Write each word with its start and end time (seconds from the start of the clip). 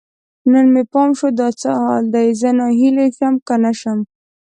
نن 0.51 0.65
مې 0.73 0.83
پام 0.91 1.09
شو، 1.17 1.27
دا 1.39 1.47
څه 1.61 1.69
حال 1.83 2.03
دی؟ 2.13 2.27
زه 2.39 2.49
ناهیلی 2.59 3.07
شم 3.17 3.33
که 3.47 3.55
نه 3.63 3.71
شم 3.79 3.99